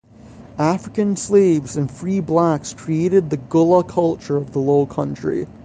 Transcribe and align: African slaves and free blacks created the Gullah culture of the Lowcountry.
African 0.57 1.15
slaves 1.15 1.77
and 1.77 1.91
free 1.91 2.21
blacks 2.21 2.73
created 2.73 3.29
the 3.29 3.37
Gullah 3.37 3.83
culture 3.83 4.35
of 4.35 4.51
the 4.51 4.59
Lowcountry. 4.59 5.45